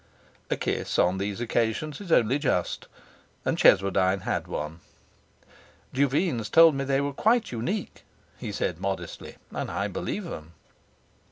[0.49, 2.87] A kiss on these occasions is only just,
[3.45, 4.79] and Cheswardine had one.
[5.93, 8.03] 'Duveens told me they were quite unique,'
[8.39, 10.53] he said, modestly; 'and I believe 'em.'